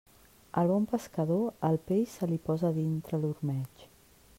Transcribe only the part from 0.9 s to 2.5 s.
pescador, el peix se li